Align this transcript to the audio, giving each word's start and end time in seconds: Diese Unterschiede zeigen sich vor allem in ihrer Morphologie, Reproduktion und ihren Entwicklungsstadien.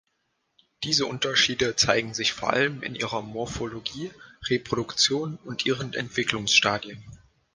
Diese 0.83 1.05
Unterschiede 1.05 1.75
zeigen 1.75 2.15
sich 2.15 2.33
vor 2.33 2.51
allem 2.53 2.81
in 2.81 2.95
ihrer 2.95 3.21
Morphologie, 3.21 4.09
Reproduktion 4.49 5.37
und 5.43 5.63
ihren 5.67 5.93
Entwicklungsstadien. 5.93 7.03